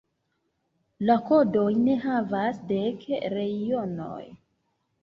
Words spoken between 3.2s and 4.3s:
reionoj.